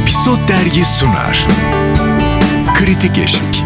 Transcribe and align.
Episod 0.00 0.48
Dergi 0.48 0.84
sunar. 0.84 1.46
Kritik 2.74 3.18
Eşik. 3.18 3.64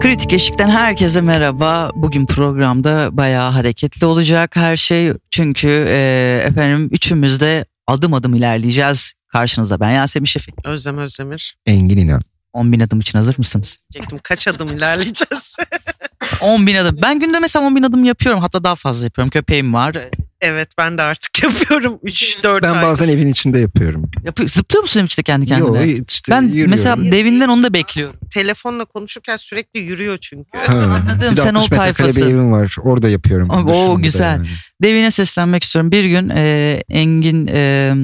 Kritik 0.00 0.32
Eşik'ten 0.32 0.68
herkese 0.68 1.20
merhaba. 1.20 1.90
Bugün 1.94 2.26
programda 2.26 3.08
bayağı 3.12 3.50
hareketli 3.50 4.06
olacak 4.06 4.56
her 4.56 4.76
şey. 4.76 5.12
Çünkü 5.30 5.68
e, 5.88 6.42
efendim 6.46 6.88
üçümüz 6.92 7.40
de 7.40 7.64
adım 7.86 8.14
adım 8.14 8.34
ilerleyeceğiz. 8.34 9.12
Karşınızda 9.28 9.80
ben 9.80 9.90
Yasemin 9.90 10.26
Şefik. 10.26 10.54
Özlem 10.66 10.98
Özdemir. 10.98 11.56
Engin 11.66 11.96
İnan. 11.98 12.22
10 12.52 12.72
bin 12.72 12.80
adım 12.80 13.00
için 13.00 13.18
hazır 13.18 13.38
mısınız? 13.38 13.78
Diyecektim 13.92 14.18
kaç 14.22 14.48
adım 14.48 14.68
ilerleyeceğiz? 14.76 15.56
10 16.40 16.66
bin 16.66 16.74
adım. 16.74 16.98
Ben 17.02 17.20
günde 17.20 17.38
mesela 17.38 17.66
10 17.66 17.76
bin 17.76 17.82
adım 17.82 18.04
yapıyorum. 18.04 18.40
Hatta 18.40 18.64
daha 18.64 18.74
fazla 18.74 19.04
yapıyorum. 19.04 19.30
Köpeğim 19.30 19.74
var. 19.74 19.96
evet 20.40 20.68
ben 20.78 20.98
de 20.98 21.02
artık 21.02 21.42
yapıyorum 21.42 21.98
3-4 22.04 22.62
Ben 22.62 22.74
ay. 22.74 22.82
bazen 22.82 23.08
evin 23.08 23.28
içinde 23.28 23.58
yapıyorum. 23.58 24.10
Yapıyor. 24.24 24.48
Zıplıyor 24.48 24.82
musun 24.82 25.04
işte 25.06 25.22
kendi 25.22 25.46
kendine? 25.46 25.86
Yo, 25.90 25.96
işte 26.08 26.32
ben 26.32 26.42
yürüyorum. 26.42 26.70
mesela 26.70 26.96
devinden 27.12 27.48
onu 27.48 27.62
da 27.62 27.72
bekliyorum. 27.74 28.16
Telefonla 28.34 28.84
konuşurken 28.84 29.36
sürekli 29.36 29.80
yürüyor 29.80 30.16
çünkü. 30.20 30.58
Ha, 30.58 30.72
Anladım, 30.72 31.36
sen 31.36 31.54
o 31.54 31.58
60 31.58 31.70
metrekare 31.70 31.92
tayfasın. 31.94 32.22
bir 32.22 32.26
evim 32.34 32.52
var. 32.52 32.76
Orada 32.82 33.08
yapıyorum. 33.08 33.48
O- 33.50 33.72
o 33.90 34.02
güzel. 34.02 34.26
yani. 34.30 34.46
Devine 34.82 35.10
seslenmek 35.10 35.64
istiyorum. 35.64 35.90
Bir 35.92 36.04
gün 36.04 36.28
e, 36.28 36.82
Engin 36.88 37.46
e, 37.52 37.94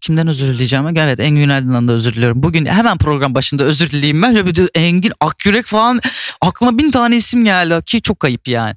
kimden 0.00 0.28
özür 0.28 0.46
dileyeceğim? 0.46 0.88
Evet 0.88 1.20
Engin 1.20 1.40
Günaydın'dan 1.40 1.88
da 1.88 1.92
özür 1.92 2.14
diliyorum. 2.14 2.42
Bugün 2.42 2.66
hemen 2.66 2.98
program 2.98 3.34
başında 3.34 3.64
özür 3.64 3.90
dileyeyim 3.90 4.22
ben. 4.22 4.32
Şöyle 4.32 4.46
bir 4.46 4.54
de 4.54 4.68
Engin 4.74 5.12
Akyürek 5.20 5.66
falan 5.66 6.00
aklıma 6.40 6.78
bin 6.78 6.90
tane 6.90 7.16
isim 7.16 7.44
geldi 7.44 7.84
ki 7.84 8.02
çok 8.02 8.24
ayıp 8.24 8.48
yani. 8.48 8.74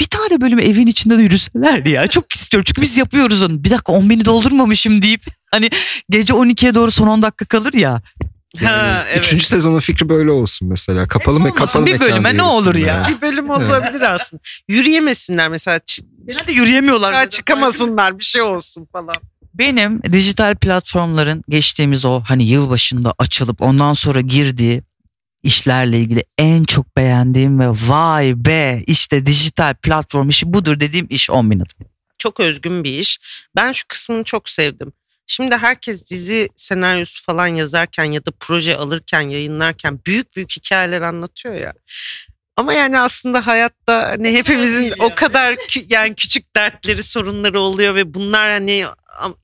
Bir 0.00 0.06
tane 0.06 0.40
bölümü 0.40 0.62
evin 0.62 0.86
içinde 0.86 1.18
de 1.18 1.22
yürüselerdi 1.22 1.90
ya. 1.90 2.06
Çok 2.06 2.32
istiyorum 2.32 2.64
çünkü 2.68 2.82
biz 2.82 2.96
yapıyoruz 2.98 3.42
onu. 3.42 3.64
Bir 3.64 3.70
dakika 3.70 3.92
10 3.92 4.10
bini 4.10 4.24
doldurmamışım 4.24 5.02
deyip 5.02 5.22
hani 5.50 5.70
gece 6.10 6.32
12'ye 6.32 6.74
doğru 6.74 6.90
son 6.90 7.06
10 7.06 7.22
dakika 7.22 7.44
kalır 7.44 7.72
ya. 7.72 8.02
Ha, 8.64 9.04
evet. 9.10 9.26
Üçüncü 9.26 9.44
sezonun 9.44 9.80
fikri 9.80 10.08
böyle 10.08 10.30
olsun 10.30 10.68
mesela. 10.68 11.08
Kapalı 11.08 11.40
mı 11.40 11.48
olmasın, 11.48 11.80
kapalı 11.80 11.86
bir 11.86 12.00
bölüme 12.00 12.36
ne 12.36 12.42
olur 12.42 12.74
ya? 12.74 13.06
Bir 13.08 13.20
bölüm 13.20 13.50
olabilir 13.50 14.00
aslında. 14.00 14.42
Yürüyemesinler 14.68 15.48
mesela. 15.48 15.80
Genelde 16.28 16.52
yürüyemiyorlar. 16.52 17.30
Çıkamasınlar 17.30 18.18
bir 18.18 18.24
şey 18.24 18.42
olsun 18.42 18.88
falan. 18.92 19.16
Benim 19.58 20.02
dijital 20.12 20.54
platformların 20.54 21.44
geçtiğimiz 21.48 22.04
o 22.04 22.20
hani 22.20 22.44
yılbaşında 22.44 23.14
açılıp 23.18 23.62
ondan 23.62 23.92
sonra 23.92 24.20
girdiği 24.20 24.82
işlerle 25.42 25.98
ilgili 25.98 26.24
en 26.38 26.64
çok 26.64 26.96
beğendiğim 26.96 27.60
ve 27.60 27.68
vay 27.70 28.34
be 28.36 28.82
işte 28.86 29.26
dijital 29.26 29.74
platform 29.74 30.28
işi 30.28 30.52
budur 30.52 30.80
dediğim 30.80 31.06
iş 31.10 31.30
10 31.30 31.50
bin 31.50 31.58
adım. 31.58 31.86
Çok 32.18 32.40
özgün 32.40 32.84
bir 32.84 32.98
iş. 32.98 33.18
Ben 33.56 33.72
şu 33.72 33.88
kısmını 33.88 34.24
çok 34.24 34.48
sevdim. 34.48 34.92
Şimdi 35.26 35.56
herkes 35.56 36.10
dizi 36.10 36.48
senaryosu 36.56 37.24
falan 37.24 37.46
yazarken 37.46 38.04
ya 38.04 38.26
da 38.26 38.30
proje 38.40 38.76
alırken 38.76 39.20
yayınlarken 39.20 40.00
büyük 40.06 40.36
büyük 40.36 40.50
hikayeler 40.56 41.00
anlatıyor 41.00 41.54
ya. 41.54 41.72
Ama 42.56 42.72
yani 42.72 42.98
aslında 42.98 43.46
hayatta 43.46 44.08
hani 44.10 44.32
hepimizin 44.32 44.92
o 44.98 45.14
kadar 45.14 45.54
kü- 45.54 45.86
yani 45.88 46.14
küçük 46.14 46.56
dertleri, 46.56 47.02
sorunları 47.02 47.60
oluyor 47.60 47.94
ve 47.94 48.14
bunlar 48.14 48.50
hani 48.50 48.84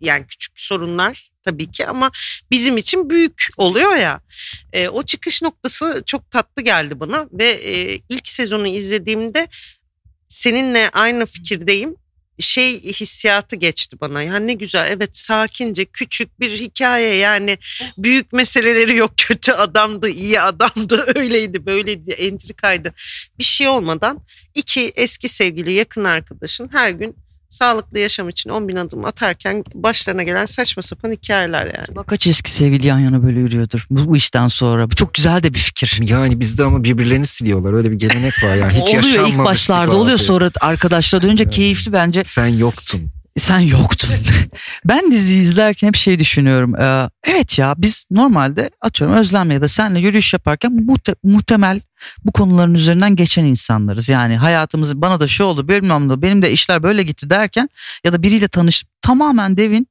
yani 0.00 0.27
küçük 0.27 0.61
sorunlar 0.61 1.30
tabii 1.44 1.70
ki 1.70 1.86
ama 1.86 2.11
bizim 2.50 2.77
için 2.77 3.11
büyük 3.11 3.47
oluyor 3.56 3.97
ya. 3.97 4.20
E, 4.72 4.89
o 4.89 5.03
çıkış 5.03 5.42
noktası 5.42 6.03
çok 6.06 6.31
tatlı 6.31 6.62
geldi 6.62 7.00
bana 7.00 7.28
ve 7.33 7.50
e, 7.50 8.00
ilk 8.08 8.28
sezonu 8.28 8.66
izlediğimde 8.66 9.48
seninle 10.28 10.91
aynı 10.91 11.27
fikirdeyim 11.27 11.97
şey 12.39 12.83
hissiyatı 12.83 13.56
geçti 13.56 14.00
bana. 14.00 14.22
Yani 14.22 14.47
ne 14.47 14.55
güzel 14.55 14.89
evet 14.91 15.16
sakince 15.16 15.84
küçük 15.84 16.41
bir 16.41 16.50
hikaye 16.50 17.14
yani 17.14 17.59
büyük 17.98 18.33
meseleleri 18.33 18.97
yok 18.97 19.12
kötü 19.16 19.53
adamdı 19.53 20.09
iyi 20.09 20.41
adamdı 20.41 21.04
öyleydi 21.15 21.66
böyleydi 21.66 22.10
entrikaydı 22.10 22.94
bir 23.38 23.44
şey 23.44 23.69
olmadan 23.69 24.21
iki 24.54 24.93
eski 24.97 25.28
sevgili 25.28 25.72
yakın 25.72 26.04
arkadaşın 26.04 26.69
her 26.72 26.91
gün 26.91 27.16
sağlıklı 27.54 27.98
yaşam 27.98 28.28
için 28.28 28.50
10 28.50 28.69
bin 28.69 28.76
adım 28.76 29.04
atarken 29.04 29.65
başlarına 29.75 30.22
gelen 30.22 30.44
saçma 30.44 30.82
sapan 30.82 31.12
hikayeler 31.12 31.66
yani. 31.66 31.97
Bak 31.97 32.06
kaç 32.06 32.26
eski 32.26 32.50
sevgili 32.50 32.87
yan 32.87 32.98
yana 32.98 33.22
böyle 33.22 33.41
yürüyordur 33.41 33.87
bu, 33.91 34.06
bu 34.06 34.16
işten 34.16 34.48
sonra. 34.48 34.91
Bu 34.91 34.94
çok 34.94 35.15
güzel 35.15 35.42
de 35.42 35.54
bir 35.54 35.59
fikir. 35.59 36.00
Yani 36.03 36.41
bizde 36.41 36.65
ama 36.65 36.84
birbirlerini 36.84 37.26
siliyorlar. 37.26 37.72
Öyle 37.72 37.91
bir 37.91 37.98
gelenek 37.98 38.44
var 38.44 38.54
yani. 38.54 38.72
Hiç 38.72 38.94
oluyor 38.94 39.28
ilk 39.28 39.38
başlarda 39.38 39.97
oluyor 39.97 40.19
sonra 40.19 40.50
arkadaşlar 40.60 41.22
dönünce 41.22 41.44
Evet. 41.44 41.54
keyifli 41.54 41.92
bence. 41.92 42.25
Sen 42.25 42.47
yoktun. 42.47 43.13
Sen 43.39 43.59
yoktun. 43.59 44.11
ben 44.84 45.11
dizi 45.11 45.37
izlerken 45.39 45.89
hep 45.89 45.97
şey 45.97 46.19
düşünüyorum. 46.19 46.75
Ee, 46.81 47.11
evet 47.25 47.59
ya 47.59 47.75
biz 47.78 48.06
normalde 48.11 48.71
atıyorum 48.81 49.17
Özlem'le 49.17 49.50
ya 49.50 49.61
da 49.61 49.69
senle 49.69 50.00
yürüyüş 50.00 50.33
yaparken 50.33 50.71
muhte- 50.72 51.17
muhtemel 51.22 51.81
bu 52.25 52.33
konuların 52.33 52.75
üzerinden 52.75 53.17
geçen 53.17 53.45
insanlarız. 53.45 54.09
Yani 54.09 54.37
hayatımız 54.37 54.97
bana 55.03 55.21
da 55.21 55.27
şu 55.27 55.45
oldu 55.45 55.69
bilmem 55.69 56.09
ne 56.09 56.22
benim 56.22 56.43
de 56.43 56.53
işler 56.53 56.83
böyle 56.83 57.03
gitti 57.03 57.31
derken 57.31 57.69
ya 58.05 58.12
da 58.12 58.22
biriyle 58.22 58.49
tanışıp 58.49 58.89
tamamen 59.03 59.56
devin 59.56 59.89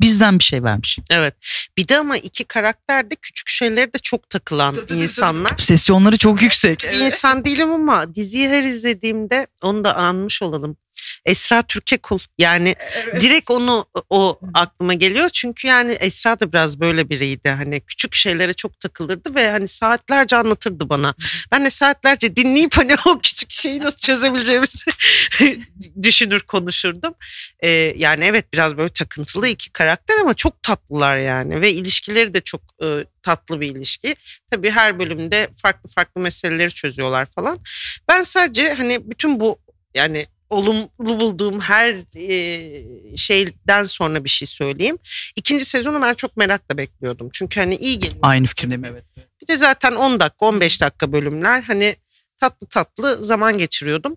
bizden 0.00 0.38
bir 0.38 0.44
şey 0.44 0.62
vermiş. 0.62 0.98
Evet 1.10 1.34
bir 1.78 1.88
de 1.88 1.98
ama 1.98 2.16
iki 2.16 2.44
karakter 2.44 3.10
de 3.10 3.14
küçük 3.14 3.48
şeylere 3.48 3.92
de 3.92 3.98
çok 3.98 4.30
takılan 4.30 4.76
insanlar. 4.90 5.52
Obsesyonları 5.52 6.18
çok 6.18 6.42
yüksek. 6.42 6.82
bir 6.92 7.00
insan 7.00 7.44
değilim 7.44 7.72
ama 7.72 8.14
diziyi 8.14 8.48
her 8.48 8.62
izlediğimde 8.62 9.46
onu 9.62 9.84
da 9.84 9.96
anmış 9.96 10.42
olalım. 10.42 10.76
Esra 11.24 11.62
Türkekul 11.62 12.18
yani 12.38 12.74
direkt 13.20 13.50
onu 13.50 13.86
o 14.10 14.40
aklıma 14.54 14.94
geliyor 14.94 15.28
çünkü 15.28 15.68
yani 15.68 15.92
Esra 15.92 16.40
da 16.40 16.52
biraz 16.52 16.80
böyle 16.80 17.10
biriydi 17.10 17.48
hani 17.48 17.80
küçük 17.80 18.14
şeylere 18.14 18.52
çok 18.52 18.80
takılırdı 18.80 19.34
ve 19.34 19.50
hani 19.50 19.68
saatlerce 19.68 20.36
anlatırdı 20.36 20.88
bana. 20.88 21.14
Ben 21.52 21.64
de 21.64 21.70
saatlerce 21.70 22.36
dinleyip 22.36 22.76
hani 22.76 22.96
o 23.06 23.18
küçük 23.18 23.50
şeyi 23.50 23.80
nasıl 23.80 23.98
çözebileceğimizi 23.98 24.90
düşünür 26.02 26.40
konuşurdum. 26.40 27.14
Ee, 27.60 27.68
yani 27.96 28.24
evet 28.24 28.52
biraz 28.52 28.76
böyle 28.76 28.88
takıntılı 28.88 29.48
iki 29.48 29.72
karakter 29.72 30.18
ama 30.18 30.34
çok 30.34 30.62
tatlılar 30.62 31.16
yani 31.16 31.60
ve 31.60 31.72
ilişkileri 31.72 32.34
de 32.34 32.40
çok 32.40 32.60
e, 32.82 33.04
tatlı 33.22 33.60
bir 33.60 33.76
ilişki. 33.76 34.16
Tabii 34.50 34.70
her 34.70 34.98
bölümde 34.98 35.48
farklı 35.62 35.88
farklı 35.88 36.20
meseleleri 36.20 36.70
çözüyorlar 36.70 37.26
falan. 37.26 37.58
Ben 38.08 38.22
sadece 38.22 38.74
hani 38.74 39.10
bütün 39.10 39.40
bu 39.40 39.58
yani 39.94 40.26
olumlu 40.50 40.90
bulduğum 40.98 41.60
her 41.60 41.94
e, 42.14 43.16
şeyden 43.16 43.84
sonra 43.84 44.24
bir 44.24 44.28
şey 44.28 44.46
söyleyeyim. 44.46 44.98
İkinci 45.36 45.64
sezonu 45.64 46.02
ben 46.02 46.14
çok 46.14 46.36
merakla 46.36 46.78
bekliyordum. 46.78 47.30
Çünkü 47.32 47.60
hani 47.60 47.76
iyi 47.76 47.98
geliyor. 47.98 48.20
Aynı 48.22 48.46
fikirdeyim 48.46 48.84
evet. 48.84 49.04
Bir 49.42 49.46
de 49.48 49.56
zaten 49.56 49.92
10 49.92 50.20
dakika 50.20 50.46
15 50.46 50.80
dakika 50.80 51.12
bölümler 51.12 51.62
hani 51.62 51.96
tatlı 52.40 52.66
tatlı 52.66 53.24
zaman 53.24 53.58
geçiriyordum. 53.58 54.16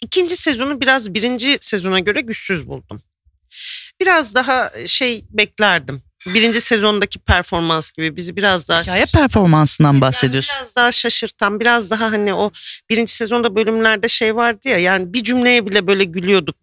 İkinci 0.00 0.36
sezonu 0.36 0.80
biraz 0.80 1.14
birinci 1.14 1.58
sezona 1.60 2.00
göre 2.00 2.20
güçsüz 2.20 2.68
buldum. 2.68 3.02
Biraz 4.00 4.34
daha 4.34 4.70
şey 4.86 5.24
beklerdim. 5.30 6.02
Birinci 6.26 6.60
sezondaki 6.60 7.18
performans 7.18 7.90
gibi 7.90 8.16
bizi 8.16 8.36
biraz 8.36 8.68
daha 8.68 8.82
Hikaye 8.82 9.04
performansından 9.06 9.92
yani 9.92 10.00
bahsediyorsun. 10.00 10.54
biraz 10.58 10.76
daha 10.76 10.92
şaşırtan, 10.92 11.60
biraz 11.60 11.90
daha 11.90 12.12
hani 12.12 12.34
o 12.34 12.50
birinci 12.90 13.12
sezonda 13.12 13.56
bölümlerde 13.56 14.08
şey 14.08 14.36
vardı 14.36 14.68
ya 14.68 14.78
yani 14.78 15.14
bir 15.14 15.22
cümleye 15.24 15.66
bile 15.66 15.86
böyle 15.86 16.04
gülüyorduk. 16.04 16.56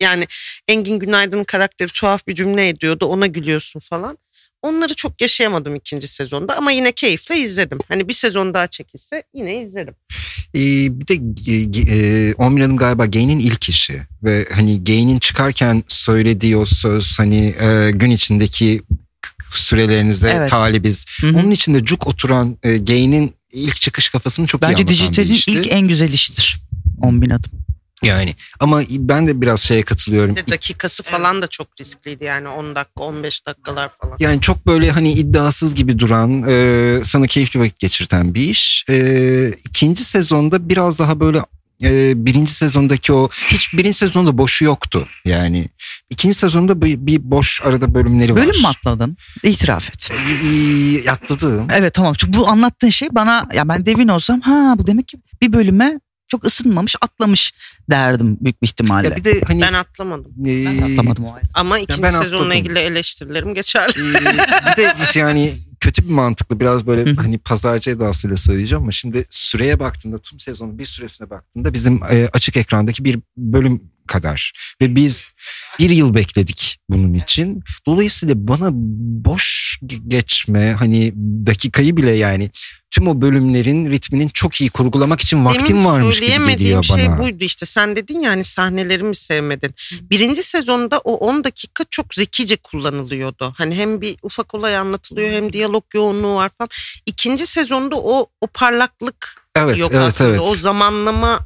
Yani 0.00 0.26
Engin 0.68 0.98
Günaydın'ın 0.98 1.44
karakteri 1.44 1.88
tuhaf 1.92 2.26
bir 2.26 2.34
cümle 2.34 2.68
ediyordu 2.68 3.06
ona 3.06 3.26
gülüyorsun 3.26 3.80
falan. 3.80 4.18
Onları 4.62 4.94
çok 4.94 5.20
yaşayamadım 5.20 5.74
ikinci 5.74 6.08
sezonda 6.08 6.56
ama 6.56 6.72
yine 6.72 6.92
keyifle 6.92 7.38
izledim. 7.38 7.78
Hani 7.88 8.08
bir 8.08 8.12
sezon 8.12 8.54
daha 8.54 8.66
çekilse 8.66 9.22
yine 9.34 9.62
izlerim. 9.62 9.94
Ee, 10.54 10.60
bir 11.00 11.06
de 11.08 11.14
e, 11.92 12.28
e, 12.28 12.34
10 12.34 12.56
bin 12.56 12.62
adım 12.62 12.76
galiba 12.76 13.06
Gay'nin 13.06 13.38
ilk 13.38 13.68
işi. 13.68 14.02
Ve 14.22 14.48
hani 14.54 14.84
Gay'nin 14.84 15.18
çıkarken 15.18 15.82
söylediği 15.88 16.56
o 16.56 16.64
söz 16.64 17.18
hani 17.18 17.54
e, 17.60 17.90
gün 17.90 18.10
içindeki 18.10 18.82
sürelerinize 19.50 20.28
Evet. 20.30 20.48
talibiz. 20.48 21.06
Hı 21.20 21.26
hı. 21.26 21.36
Onun 21.38 21.50
içinde 21.50 21.84
cuk 21.84 22.06
oturan 22.06 22.58
e, 22.62 22.76
Gay'nin 22.76 23.34
ilk 23.52 23.80
çıkış 23.80 24.08
kafasını 24.08 24.46
çok 24.46 24.60
iyi 24.60 24.62
Bence 24.62 24.74
anlatan 24.74 24.86
bir 24.86 24.92
dijitalin 24.92 25.32
işti. 25.32 25.52
ilk 25.52 25.72
en 25.72 25.88
güzel 25.88 26.12
işidir. 26.12 26.60
10 27.02 27.22
bin 27.22 27.30
adım. 27.30 27.50
Yani 28.04 28.34
ama 28.60 28.82
ben 28.90 29.26
de 29.26 29.40
biraz 29.40 29.60
şeye 29.60 29.82
katılıyorum. 29.82 30.36
Bir 30.36 30.46
de 30.46 30.50
dakikası 30.50 31.02
falan 31.02 31.42
da 31.42 31.46
çok 31.46 31.68
riskliydi 31.80 32.24
yani 32.24 32.48
10 32.48 32.74
dakika 32.74 33.00
15 33.04 33.46
dakikalar 33.46 33.90
falan. 34.00 34.16
Yani 34.20 34.40
çok 34.40 34.66
böyle 34.66 34.90
hani 34.90 35.12
iddiasız 35.12 35.74
gibi 35.74 35.98
duran, 35.98 36.44
e, 36.48 37.00
sana 37.04 37.26
keyifli 37.26 37.60
vakit 37.60 37.78
geçirten 37.78 38.34
bir 38.34 38.40
iş. 38.40 38.84
E, 38.90 39.48
ikinci 39.68 40.04
sezonda 40.04 40.68
biraz 40.68 40.98
daha 40.98 41.20
böyle 41.20 41.42
e, 41.82 42.12
birinci 42.26 42.52
sezondaki 42.52 43.12
o 43.12 43.28
hiç 43.50 43.72
birinci 43.72 43.94
sezonda 43.98 44.38
boşu 44.38 44.64
yoktu. 44.64 45.08
Yani 45.24 45.68
ikinci 46.10 46.34
sezonda 46.34 46.80
bir, 46.82 47.06
bir 47.06 47.30
boş 47.30 47.62
arada 47.64 47.94
bölümleri 47.94 48.34
var. 48.34 48.42
Bölüm 48.42 48.60
mü 48.60 48.66
atladın? 48.66 49.16
İtiraf 49.42 49.88
et. 49.88 50.10
E, 51.04 51.10
atladım. 51.10 51.66
Evet 51.72 51.94
tamam. 51.94 52.14
Çünkü 52.18 52.38
bu 52.38 52.48
anlattığın 52.48 52.88
şey 52.88 53.08
bana 53.12 53.48
ya 53.54 53.68
ben 53.68 53.86
devin 53.86 54.08
olsam 54.08 54.40
ha 54.40 54.74
bu 54.78 54.86
demek 54.86 55.08
ki 55.08 55.16
bir 55.42 55.52
bölüme 55.52 56.00
çok 56.28 56.46
ısınmamış 56.46 56.96
atlamış 57.00 57.52
derdim 57.90 58.38
büyük 58.40 58.62
bir 58.62 58.66
ihtimalle. 58.66 59.08
Ya 59.08 59.16
bir 59.16 59.24
de 59.24 59.40
hani 59.46 59.60
Ben 59.60 59.72
atlamadım. 59.72 60.32
e, 60.46 60.64
ben 60.66 60.92
atlamadım 60.92 61.24
o 61.24 61.34
ay. 61.34 61.42
Ama 61.54 61.78
ikinci 61.78 62.02
ben 62.02 62.10
sezonla 62.10 62.44
atladım. 62.44 62.52
ilgili 62.52 62.78
eleştirilerim 62.78 63.54
geçerli. 63.54 63.92
Ee, 64.00 64.14
bir 64.72 64.76
de 64.76 64.94
yani 65.18 65.54
kötü 65.84 66.08
bir 66.08 66.12
mantıklı 66.12 66.60
biraz 66.60 66.86
böyle 66.86 67.10
hı. 67.10 67.16
hani 67.16 67.38
pazarcı 67.38 67.90
edasıyla 67.90 68.36
söyleyeceğim 68.36 68.82
ama 68.82 68.90
şimdi 68.90 69.24
süreye 69.30 69.80
baktığında 69.80 70.18
tüm 70.18 70.38
sezonun 70.38 70.78
bir 70.78 70.84
süresine 70.84 71.30
baktığında 71.30 71.74
bizim 71.74 72.00
e, 72.10 72.28
açık 72.32 72.56
ekrandaki 72.56 73.04
bir 73.04 73.18
bölüm 73.36 73.82
kadar 74.06 74.52
ve 74.80 74.96
biz 74.96 75.32
bir 75.78 75.90
yıl 75.90 76.14
bekledik 76.14 76.78
bunun 76.90 77.14
için. 77.14 77.62
Dolayısıyla 77.86 78.34
bana 78.48 78.68
boş 79.24 79.78
ge- 79.86 80.08
geçme 80.08 80.72
hani 80.78 81.12
dakikayı 81.46 81.96
bile 81.96 82.10
yani 82.10 82.50
tüm 82.90 83.08
o 83.08 83.20
bölümlerin 83.20 83.90
ritminin 83.90 84.28
çok 84.28 84.60
iyi 84.60 84.70
kurgulamak 84.70 85.20
için 85.20 85.44
vaktim 85.44 85.66
Demin 85.68 85.84
varmış 85.84 86.20
gibi 86.20 86.30
geliyor 86.56 86.82
şey 86.82 87.08
bana. 87.08 87.18
buydu 87.18 87.44
işte. 87.44 87.66
Sen 87.66 87.96
dedin 87.96 88.20
yani 88.20 88.44
sahnelerimi 88.44 89.16
sevmedin. 89.16 89.74
Birinci 90.10 90.42
sezonda 90.42 90.98
o 90.98 91.14
10 91.14 91.44
dakika 91.44 91.84
çok 91.90 92.14
zekice 92.14 92.56
kullanılıyordu. 92.56 93.54
Hani 93.58 93.74
hem 93.74 94.00
bir 94.00 94.16
ufak 94.22 94.54
olay 94.54 94.76
anlatılıyor 94.76 95.32
hem 95.32 95.52
diyalog 95.52 95.84
yoğunluğu 95.94 96.34
var 96.34 96.50
falan. 96.58 96.68
İkinci 97.06 97.46
sezonda 97.46 97.96
o 97.96 98.26
o 98.40 98.46
parlaklık 98.46 99.44
Evet, 99.56 99.78
yok 99.78 99.90
evet, 99.94 100.04
aslında. 100.06 100.30
evet. 100.30 100.40
O 100.40 100.54
zamanlama 100.54 101.38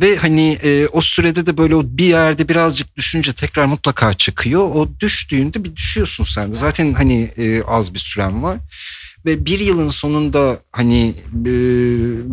Ve 0.00 0.16
hani 0.16 0.58
e, 0.62 0.86
o 0.92 1.00
sürede 1.00 1.46
de 1.46 1.58
böyle 1.58 1.74
o 1.74 1.82
bir 1.84 2.04
yerde 2.06 2.48
birazcık 2.48 2.96
düşünce 2.96 3.32
tekrar 3.32 3.64
mutlaka 3.66 4.14
çıkıyor. 4.14 4.62
O 4.62 4.88
düştüğünde 5.00 5.64
bir 5.64 5.76
düşüyorsun 5.76 6.24
sen 6.24 6.52
de. 6.52 6.56
Zaten 6.56 6.92
hani 6.92 7.30
e, 7.36 7.62
az 7.62 7.94
bir 7.94 7.98
süren 7.98 8.42
var. 8.42 8.58
Ve 9.24 9.46
bir 9.46 9.60
yılın 9.60 9.88
sonunda 9.90 10.58
hani 10.72 11.14
e, 11.46 11.50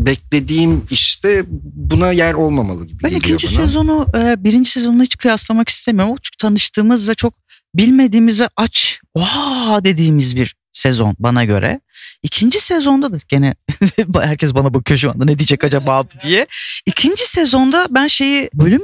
beklediğim 0.05 0.85
işte 0.89 1.43
buna 1.75 2.11
yer 2.11 2.33
olmamalı 2.33 2.85
gibi 2.87 3.03
Ben 3.03 3.09
geliyor 3.09 3.25
ikinci 3.25 3.47
bana. 3.57 3.65
sezonu 3.65 4.07
e, 4.15 4.43
birinci 4.43 4.71
sezonla 4.71 5.03
hiç 5.03 5.17
kıyaslamak 5.17 5.69
istemiyorum. 5.69 6.15
Çünkü 6.21 6.37
tanıştığımız 6.37 7.09
ve 7.09 7.15
çok 7.15 7.33
bilmediğimiz 7.75 8.39
ve 8.39 8.49
aç 8.57 8.99
vaa 9.15 9.83
dediğimiz 9.85 10.35
bir 10.35 10.55
sezon 10.73 11.15
bana 11.19 11.45
göre. 11.45 11.81
İkinci 12.23 12.59
sezonda 12.59 13.13
da 13.13 13.17
gene 13.27 13.55
herkes 14.21 14.53
bana 14.55 14.73
bakıyor 14.73 14.99
şu 14.99 15.11
anda 15.11 15.25
ne 15.25 15.39
diyecek 15.39 15.63
acaba 15.63 16.03
diye. 16.23 16.47
İkinci 16.85 17.29
sezonda 17.29 17.87
ben 17.89 18.07
şeyi 18.07 18.49
bölüm 18.53 18.81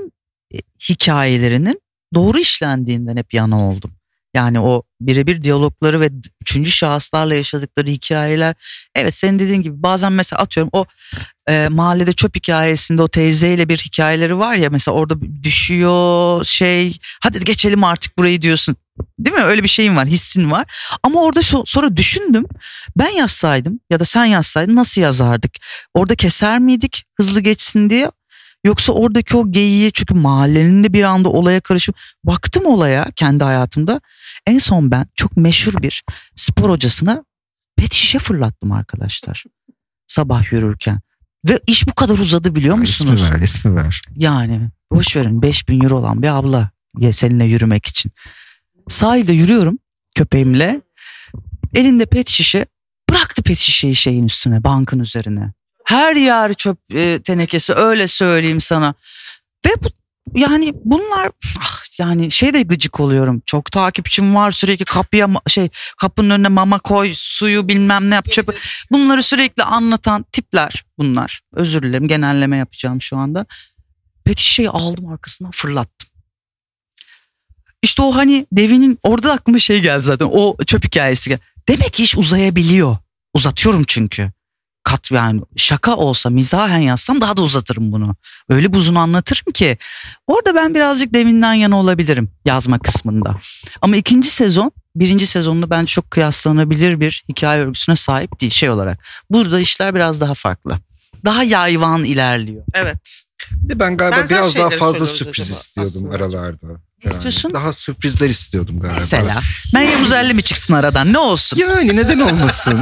e, 0.54 0.58
hikayelerinin 0.90 1.82
doğru 2.14 2.40
işlendiğinden 2.40 3.18
hep 3.18 3.34
yana 3.34 3.70
oldum. 3.70 3.92
Yani 4.34 4.60
o 4.60 4.84
birebir 5.02 5.42
diyalogları 5.42 6.02
ve 6.02 6.10
üçüncü 6.42 6.72
şahıslarla 6.72 7.36
yaşadıkları 7.36 7.88
hikayeler. 7.88 8.56
Evet 8.96 9.14
senin 9.14 9.40
dediğin 9.40 9.62
gibi 9.62 9.84
bazen 9.84 10.12
mesela 10.14 10.42
atıyorum 10.42 10.70
o 10.74 10.86
e, 11.50 11.68
mahallede 11.72 12.14
çöp 12.14 12.36
hikayesinde 12.36 13.02
o 13.02 13.08
teyzeyle 13.08 13.70
bir 13.70 13.78
hikayeleri 13.78 14.38
var 14.38 14.54
ya 14.54 14.70
mesela 14.70 14.96
orada 14.96 15.44
düşüyor 15.44 16.46
şey 16.46 16.98
hadi 17.22 17.44
geçelim 17.44 17.84
artık 17.84 18.18
burayı 18.18 18.42
diyorsun. 18.42 18.76
Değil 19.20 19.36
mi? 19.36 19.44
Öyle 19.44 19.64
bir 19.64 19.68
şeyin 19.68 19.96
var, 19.96 20.08
hissin 20.08 20.52
var. 20.52 20.90
Ama 21.04 21.22
orada 21.22 21.42
şu, 21.42 21.64
sonra 21.66 21.98
düşündüm. 21.98 22.46
Ben 22.98 23.10
yazsaydım 23.10 23.80
ya 23.90 24.00
da 24.00 24.06
sen 24.06 24.26
yazsaydın 24.26 24.76
nasıl 24.76 25.02
yazardık? 25.02 25.52
Orada 25.94 26.16
keser 26.16 26.60
miydik 26.60 27.06
hızlı 27.18 27.40
geçsin 27.40 27.90
diye? 27.90 28.12
Yoksa 28.64 28.94
oradaki 28.94 29.38
o 29.38 29.52
geyiği 29.52 29.92
çünkü 29.92 30.14
mahallenin 30.14 30.84
de 30.84 30.94
bir 30.94 31.04
anda 31.04 31.30
olaya 31.30 31.62
karışıp 31.62 31.96
baktım 32.24 32.66
olaya 32.66 33.08
kendi 33.16 33.44
hayatımda. 33.44 34.02
En 34.48 34.60
son 34.60 34.92
ben 34.92 35.08
çok 35.16 35.38
meşhur 35.38 35.82
bir 35.82 36.04
spor 36.36 36.70
hocasına 36.70 37.24
pet 37.78 37.94
şişe 37.94 38.20
fırlattım 38.20 38.72
arkadaşlar. 38.72 39.44
Sabah 40.08 40.52
yürürken. 40.52 41.00
Ve 41.46 41.60
iş 41.68 41.88
bu 41.88 41.94
kadar 41.94 42.18
uzadı 42.18 42.56
biliyor 42.56 42.76
musunuz? 42.76 43.22
İsmi 43.22 43.36
ver, 43.36 43.42
ismi 43.42 43.76
ver. 43.76 44.02
Yani 44.16 44.70
boş 44.92 45.16
verin 45.16 45.42
5000 45.42 45.84
euro 45.84 45.98
olan 45.98 46.22
bir 46.22 46.28
abla 46.28 46.72
seninle 47.12 47.46
yürümek 47.46 47.86
için. 47.86 48.12
Sahilde 48.90 49.34
yürüyorum 49.34 49.80
köpeğimle. 50.16 50.82
Elinde 51.76 52.06
pet 52.06 52.30
şişe 52.30 52.66
bıraktı 53.10 53.44
pet 53.44 53.58
şişeyi 53.58 53.96
şeyin 53.96 54.26
üstüne 54.26 54.64
bankın 54.64 55.00
üzerine. 55.00 55.54
Her 55.86 56.16
yer 56.16 56.54
çöp 56.54 56.78
e, 56.94 57.22
tenekesi 57.24 57.74
öyle 57.74 58.08
söyleyeyim 58.08 58.62
sana. 58.62 58.94
Ve 59.66 59.70
bu 59.84 59.90
yani 60.36 60.74
bunlar 60.86 61.32
ah, 61.60 61.84
yani 62.00 62.32
şey 62.32 62.54
de 62.54 62.62
gıcık 62.62 63.00
oluyorum. 63.00 63.42
Çok 63.46 63.72
takipçim 63.72 64.36
var 64.36 64.52
sürekli 64.52 64.86
kapıya 64.86 65.28
şey 65.48 65.70
kapının 65.98 66.30
önüne 66.30 66.48
mama 66.48 66.80
koy 66.80 67.12
suyu 67.16 67.68
bilmem 67.68 68.10
ne 68.10 68.16
yap 68.16 68.32
çöpü. 68.32 68.54
Bunları 68.92 69.24
sürekli 69.24 69.64
anlatan 69.64 70.26
tipler 70.32 70.86
bunlar. 70.98 71.42
Özür 71.54 71.84
dilerim 71.84 72.08
genelleme 72.08 72.58
yapacağım 72.58 73.02
şu 73.02 73.18
anda. 73.18 73.46
Pet 74.26 74.40
şişeyi 74.40 74.70
aldım 74.70 75.08
arkasından 75.08 75.52
fırlattım. 75.52 76.09
İşte 77.84 78.02
o 78.02 78.16
hani 78.16 78.48
devinin 78.52 79.00
orada 79.04 79.28
da 79.28 79.34
aklıma 79.34 79.60
şey 79.60 79.82
geldi 79.82 80.04
zaten 80.04 80.30
o 80.32 80.58
çöp 80.66 80.86
hikayesi. 80.86 81.30
geldi. 81.30 81.42
Demek 81.70 81.94
ki 81.94 82.04
iş 82.04 82.18
uzayabiliyor. 82.18 82.98
Uzatıyorum 83.34 83.84
çünkü. 83.88 84.32
Kat 84.84 85.12
yani 85.12 85.42
şaka 85.56 85.96
olsa 85.96 86.30
mizahen 86.30 86.80
yazsam 86.80 87.22
daha 87.22 87.38
da 87.38 87.42
uzatırım 87.42 87.92
bunu. 87.92 88.16
Öyle 88.50 88.74
bir 88.74 88.78
uzun 88.78 88.96
anlatırım 88.96 89.54
ki. 89.54 89.78
Orada 90.28 90.56
ben 90.56 90.74
birazcık 90.76 91.14
devinden 91.14 91.54
yana 91.54 91.80
olabilirim 91.80 92.30
yazma 92.46 92.80
kısmında. 92.80 93.36
Ama 93.82 93.96
ikinci 93.96 94.30
sezon 94.30 94.72
birinci 94.96 95.28
sezonla 95.28 95.70
bence 95.70 95.86
çok 95.86 96.12
kıyaslanabilir 96.12 97.00
bir 97.00 97.24
hikaye 97.30 97.62
örgüsüne 97.62 97.96
sahip 97.96 98.42
değil 98.42 98.52
şey 98.52 98.70
olarak. 98.70 99.00
Burada 99.30 99.60
işler 99.60 99.96
biraz 99.96 100.22
daha 100.22 100.34
farklı. 100.34 100.80
Daha 101.26 101.44
yayvan 101.44 102.04
ilerliyor. 102.04 102.64
evet. 102.74 103.24
Bir 103.52 103.70
de 103.70 103.80
ben 103.80 103.98
galiba 103.98 104.18
Benzer 104.18 104.38
biraz 104.40 104.56
daha 104.56 104.70
fazla 104.70 105.06
sürpriz 105.06 105.46
acaba 105.46 105.60
istiyordum 105.60 106.10
aslında. 106.10 106.16
aralarda. 106.16 106.68
Ne 107.06 107.12
istiyorsun? 107.12 107.54
Daha 107.54 107.74
sürprizler 107.74 108.30
istiyordum 108.30 108.80
galiba. 108.80 108.98
Mesela 109.00 109.42
Meryem 109.74 110.04
Uzerli 110.04 110.34
mi 110.34 110.42
çıksın 110.44 110.74
aradan 110.74 111.14
ne 111.14 111.18
olsun? 111.18 111.58
Yani 111.58 111.96
neden 111.96 112.20
olmasın? 112.20 112.82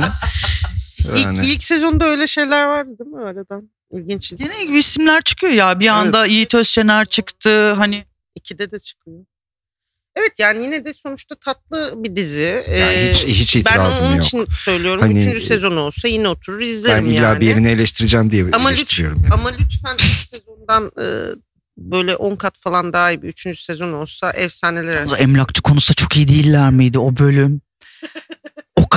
Yani. 1.16 1.38
İlk, 1.40 1.46
ilk 1.48 1.64
sezonda 1.64 2.06
öyle 2.06 2.28
şeyler 2.28 2.66
vardı 2.66 2.90
değil 3.00 3.10
mi 3.12 3.22
aradan? 3.24 3.70
İlginç. 3.92 4.34
Yine 4.40 4.64
gibi 4.66 4.78
isimler 4.78 5.22
çıkıyor 5.22 5.54
ya 5.54 5.80
bir 5.80 5.88
anda 5.88 6.26
Yiğit 6.26 6.56
Özşener 6.56 7.06
çıktı 7.06 7.72
hani 7.74 8.06
İkide 8.36 8.72
de 8.72 8.80
çıkıyor. 8.80 9.18
Evet 10.16 10.32
yani 10.40 10.64
yine 10.64 10.86
de 10.86 10.94
sonuçta 10.94 11.36
tatlı 11.36 11.94
bir 11.98 12.16
dizi. 12.16 12.64
Yani 12.70 12.82
Ee, 12.94 13.14
hiç, 13.14 13.26
hiç 13.26 13.56
ben 13.56 13.60
itirazım 13.62 14.08
onun 14.08 14.16
yok. 14.16 14.26
için 14.26 14.46
söylüyorum. 14.60 15.02
Hani- 15.02 15.22
Üçüncü 15.22 15.42
sezon 15.42 15.78
olsa 15.78 16.08
yine 16.08 16.28
oturur 16.28 16.60
izlerim 16.62 17.06
Ben 17.06 17.12
illa 17.12 17.22
yani. 17.22 17.42
bir 17.42 17.46
yerini 17.48 17.68
eleştireceğim 17.68 18.32
diye 18.32 18.46
Ama, 18.54 18.72
eleştiriyorum. 18.72 19.18
lütfen, 19.24 19.38
yani. 19.38 19.42
ama 19.42 19.58
lütfen 19.60 19.94
ilk 19.94 20.02
sezondan 20.28 20.92
e, 21.02 21.06
böyle 21.78 22.16
10 22.16 22.36
kat 22.36 22.58
falan 22.58 22.94
daha 22.94 23.12
iyi 23.12 23.22
bir 23.22 23.28
üçüncü 23.28 23.62
sezon 23.62 23.94
olsa 23.94 24.32
efsaneler. 24.32 25.08
Emlakçı 25.20 25.62
konusunda 25.62 25.96
çok 25.96 26.18
iyi 26.18 26.28
değiller 26.28 26.72
miydi 26.72 27.00
o 27.00 27.18
bölüm? 27.18 27.62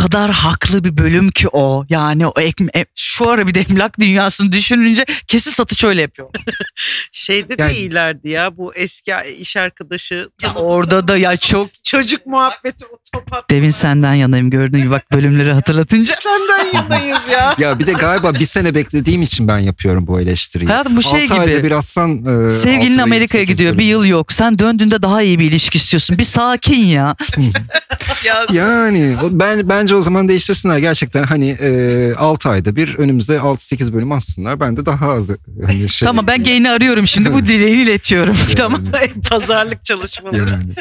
O 0.00 0.02
kadar 0.02 0.30
haklı 0.30 0.84
bir 0.84 0.98
bölüm 0.98 1.30
ki 1.30 1.48
o. 1.48 1.84
Yani 1.88 2.26
o 2.26 2.32
ekme, 2.40 2.70
e- 2.76 2.86
şu 2.94 3.30
ara 3.30 3.46
bir 3.46 3.54
de 3.54 3.60
emlak 3.60 4.00
dünyasını 4.00 4.52
düşününce 4.52 5.04
kesin 5.26 5.50
satış 5.50 5.84
öyle 5.84 6.00
yapıyor. 6.00 6.28
Şeyde 7.12 7.54
Yani- 7.58 7.74
de 7.74 7.78
iyilerdi 7.78 8.28
ya 8.28 8.56
bu 8.56 8.74
eski 8.74 9.12
iş 9.38 9.56
arkadaşı. 9.56 10.28
Ya 10.42 10.54
orada 10.54 11.08
da 11.08 11.16
ya 11.16 11.36
çok 11.36 11.68
Çocuk 11.84 12.26
muhabbeti 12.26 12.84
otopat. 12.84 13.50
Devin 13.50 13.70
senden 13.70 14.14
yanayım 14.14 14.50
gördün 14.50 14.80
mü 14.80 14.90
bak 14.90 15.12
bölümleri 15.12 15.52
hatırlatınca. 15.52 16.14
Senden 16.20 16.72
yanayız 16.74 17.28
ya. 17.32 17.54
Ya 17.58 17.78
bir 17.78 17.86
de 17.86 17.92
galiba 17.92 18.34
bir 18.34 18.44
sene 18.44 18.74
beklediğim 18.74 19.22
için 19.22 19.48
ben 19.48 19.58
yapıyorum 19.58 20.06
bu 20.06 20.20
eleştiriyi. 20.20 20.68
Hayatım 20.70 20.96
bu 20.96 21.02
şey 21.02 21.20
ayda 21.30 21.46
gibi. 21.46 21.64
bir 21.64 21.70
atsan... 21.72 22.46
e, 22.46 22.50
Sevgilin 22.50 22.98
Amerika'ya 22.98 23.44
gidiyor 23.44 23.72
bir 23.72 23.78
bölüm. 23.78 23.88
yıl 23.88 24.04
yok. 24.06 24.32
Sen 24.32 24.58
döndüğünde 24.58 25.02
daha 25.02 25.22
iyi 25.22 25.38
bir 25.38 25.44
ilişki 25.44 25.78
istiyorsun. 25.78 26.18
Bir 26.18 26.24
sakin 26.24 26.84
ya. 26.84 27.16
ya 28.24 28.46
Yani 28.52 29.16
ben 29.30 29.68
bence 29.68 29.94
o 29.94 30.02
zaman 30.02 30.28
değiştirsinler 30.28 30.78
gerçekten 30.78 31.22
hani 31.22 31.56
e, 31.60 32.14
6 32.14 32.48
ayda 32.50 32.76
bir 32.76 32.94
önümüzde 32.94 33.36
6-8 33.36 33.92
bölüm 33.92 34.12
atsınlar. 34.12 34.60
Ben 34.60 34.76
de 34.76 34.86
daha 34.86 35.10
az 35.10 35.28
hani 35.66 35.88
şey. 35.88 36.06
Tamam 36.06 36.26
ben 36.26 36.44
gayini 36.44 36.70
arıyorum 36.70 37.06
şimdi 37.06 37.32
bu 37.32 37.42
dileğini 37.46 37.82
iletiyorum. 37.82 38.36
tamam. 38.56 38.80
pazarlık 39.30 39.84
çalışmaları. 39.84 40.50
Yani. 40.50 40.72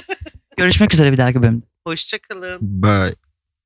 Görüşmek 0.58 0.94
üzere 0.94 1.12
bir 1.12 1.18
dahaki 1.18 1.42
bölümde. 1.42 1.66
Hoşçakalın. 1.88 2.58
Bye. 2.62 3.16